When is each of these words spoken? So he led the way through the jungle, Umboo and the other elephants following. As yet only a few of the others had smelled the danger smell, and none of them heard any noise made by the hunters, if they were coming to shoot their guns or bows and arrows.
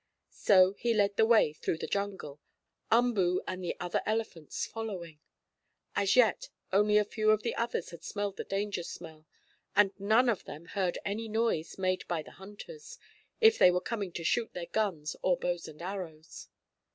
So 0.31 0.73
he 0.73 0.95
led 0.95 1.15
the 1.15 1.27
way 1.27 1.53
through 1.53 1.77
the 1.77 1.85
jungle, 1.85 2.41
Umboo 2.91 3.41
and 3.45 3.63
the 3.63 3.75
other 3.79 4.01
elephants 4.03 4.65
following. 4.65 5.19
As 5.95 6.15
yet 6.15 6.49
only 6.73 6.97
a 6.97 7.05
few 7.05 7.29
of 7.29 7.43
the 7.43 7.53
others 7.53 7.91
had 7.91 8.03
smelled 8.03 8.37
the 8.37 8.43
danger 8.43 8.81
smell, 8.81 9.27
and 9.75 9.91
none 9.99 10.27
of 10.27 10.45
them 10.45 10.65
heard 10.65 10.97
any 11.05 11.27
noise 11.27 11.77
made 11.77 12.07
by 12.07 12.23
the 12.23 12.31
hunters, 12.31 12.97
if 13.41 13.59
they 13.59 13.69
were 13.69 13.79
coming 13.79 14.11
to 14.13 14.23
shoot 14.23 14.53
their 14.53 14.65
guns 14.65 15.15
or 15.21 15.37
bows 15.37 15.67
and 15.67 15.83
arrows. 15.83 16.49